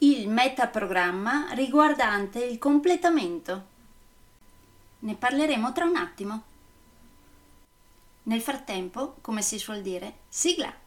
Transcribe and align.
il 0.00 0.28
metaprogramma 0.28 1.52
riguardante 1.52 2.44
il 2.44 2.58
completamento. 2.58 3.66
Ne 5.00 5.14
parleremo 5.14 5.72
tra 5.72 5.84
un 5.84 5.96
attimo. 5.96 6.42
Nel 8.24 8.40
frattempo, 8.40 9.16
come 9.20 9.42
si 9.42 9.58
suol 9.58 9.80
dire, 9.80 10.18
sigla! 10.28 10.86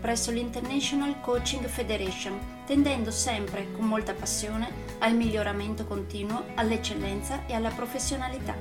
presso 0.00 0.30
l'International 0.30 1.20
Coaching 1.20 1.66
Federation, 1.66 2.38
tendendo 2.66 3.10
sempre 3.10 3.72
con 3.72 3.86
molta 3.86 4.12
passione 4.12 4.70
al 4.98 5.14
miglioramento 5.14 5.84
continuo, 5.84 6.44
all'eccellenza 6.54 7.46
e 7.46 7.54
alla 7.54 7.70
professionalità. 7.70 8.54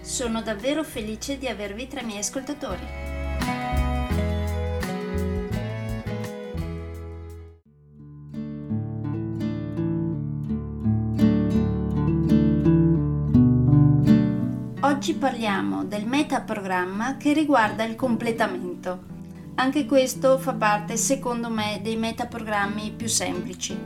Sono 0.00 0.42
davvero 0.42 0.84
felice 0.84 1.38
di 1.38 1.48
avervi 1.48 1.88
tra 1.88 2.00
i 2.00 2.04
miei 2.04 2.18
ascoltatori. 2.18 3.12
Oggi 14.80 15.14
parliamo 15.14 15.84
del 15.84 16.06
metaprogramma 16.06 17.16
che 17.16 17.32
riguarda 17.32 17.84
il 17.84 17.94
completamento. 17.94 19.13
Anche 19.56 19.86
questo 19.86 20.38
fa 20.38 20.52
parte, 20.52 20.96
secondo 20.96 21.48
me, 21.48 21.78
dei 21.80 21.96
metaprogrammi 21.96 22.92
più 22.96 23.06
semplici. 23.06 23.78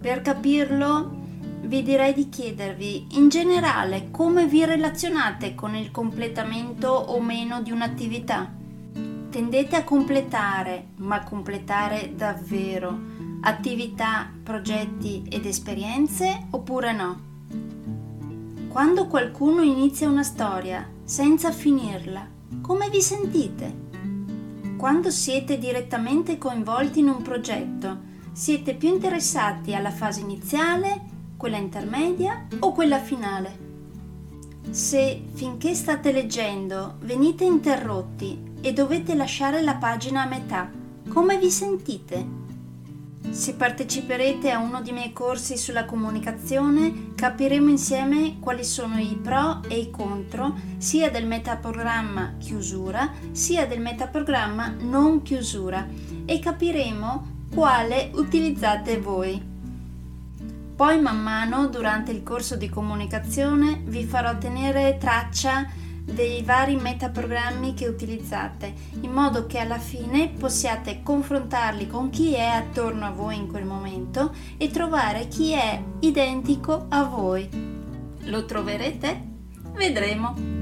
Per 0.00 0.20
capirlo, 0.20 1.20
vi 1.62 1.84
direi 1.84 2.12
di 2.12 2.28
chiedervi 2.28 3.06
in 3.12 3.28
generale 3.28 4.10
come 4.10 4.46
vi 4.46 4.64
relazionate 4.64 5.54
con 5.54 5.76
il 5.76 5.92
completamento 5.92 6.88
o 6.88 7.20
meno 7.20 7.62
di 7.62 7.70
un'attività. 7.70 8.52
Tendete 9.30 9.76
a 9.76 9.84
completare, 9.84 10.88
ma 10.96 11.22
completare 11.22 12.12
davvero, 12.16 12.98
attività, 13.42 14.28
progetti 14.42 15.24
ed 15.30 15.46
esperienze 15.46 16.48
oppure 16.50 16.92
no? 16.92 17.20
Quando 18.66 19.06
qualcuno 19.06 19.62
inizia 19.62 20.08
una 20.08 20.24
storia 20.24 20.86
senza 21.04 21.52
finirla, 21.52 22.26
come 22.60 22.90
vi 22.90 23.00
sentite? 23.00 23.90
Quando 24.82 25.12
siete 25.12 25.58
direttamente 25.58 26.38
coinvolti 26.38 26.98
in 26.98 27.08
un 27.08 27.22
progetto, 27.22 28.00
siete 28.32 28.74
più 28.74 28.88
interessati 28.88 29.76
alla 29.76 29.92
fase 29.92 30.22
iniziale, 30.22 31.00
quella 31.36 31.56
intermedia 31.56 32.48
o 32.58 32.72
quella 32.72 32.98
finale? 32.98 33.58
Se 34.70 35.22
finché 35.34 35.74
state 35.74 36.10
leggendo 36.10 36.96
venite 37.02 37.44
interrotti 37.44 38.54
e 38.60 38.72
dovete 38.72 39.14
lasciare 39.14 39.62
la 39.62 39.76
pagina 39.76 40.22
a 40.22 40.26
metà, 40.26 40.68
come 41.08 41.38
vi 41.38 41.52
sentite? 41.52 42.41
Se 43.30 43.54
parteciperete 43.54 44.50
a 44.50 44.58
uno 44.58 44.82
dei 44.82 44.92
miei 44.92 45.12
corsi 45.12 45.56
sulla 45.56 45.84
comunicazione, 45.84 47.12
capiremo 47.14 47.70
insieme 47.70 48.38
quali 48.38 48.64
sono 48.64 48.98
i 48.98 49.18
pro 49.22 49.62
e 49.68 49.78
i 49.78 49.90
contro 49.90 50.54
sia 50.76 51.10
del 51.10 51.26
metaprogramma 51.26 52.34
chiusura 52.38 53.10
sia 53.32 53.66
del 53.66 53.80
metaprogramma 53.80 54.74
non 54.80 55.22
chiusura 55.22 55.88
e 56.24 56.38
capiremo 56.38 57.46
quale 57.54 58.10
utilizzate 58.14 58.98
voi. 58.98 59.50
Poi 60.74 61.00
man 61.00 61.20
mano 61.22 61.68
durante 61.68 62.10
il 62.12 62.22
corso 62.22 62.56
di 62.56 62.68
comunicazione 62.68 63.80
vi 63.84 64.04
farò 64.04 64.36
tenere 64.36 64.98
traccia 64.98 65.66
dei 66.04 66.42
vari 66.42 66.76
metaprogrammi 66.76 67.74
che 67.74 67.86
utilizzate, 67.86 68.72
in 69.00 69.10
modo 69.10 69.46
che 69.46 69.58
alla 69.58 69.78
fine 69.78 70.28
possiate 70.28 71.00
confrontarli 71.02 71.86
con 71.86 72.10
chi 72.10 72.34
è 72.34 72.44
attorno 72.46 73.06
a 73.06 73.10
voi 73.10 73.36
in 73.36 73.48
quel 73.48 73.64
momento 73.64 74.34
e 74.56 74.70
trovare 74.70 75.28
chi 75.28 75.52
è 75.52 75.82
identico 76.00 76.86
a 76.88 77.04
voi. 77.04 77.48
Lo 78.24 78.44
troverete? 78.44 79.30
Vedremo. 79.74 80.61